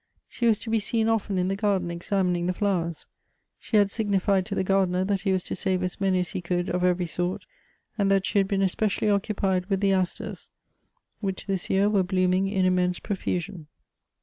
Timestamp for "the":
1.47-1.55, 2.47-2.55, 4.55-4.63, 9.79-9.93